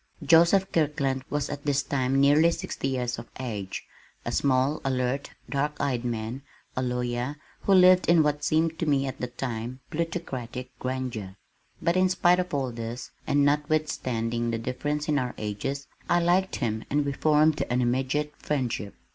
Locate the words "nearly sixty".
2.19-2.87